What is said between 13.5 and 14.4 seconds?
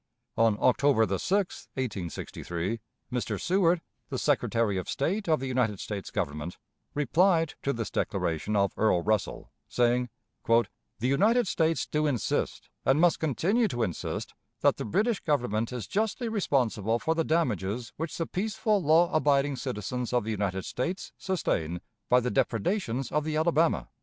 to insist,